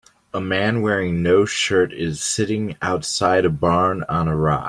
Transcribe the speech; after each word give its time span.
A 0.33 0.41
man 0.41 0.81
wearing 0.81 1.21
no 1.21 1.45
shirt 1.45 1.93
is 1.93 2.23
sitting 2.23 2.75
outside 2.81 3.45
a 3.45 3.51
barn 3.51 4.03
on 4.09 4.27
a 4.27 4.35
rock 4.35 4.59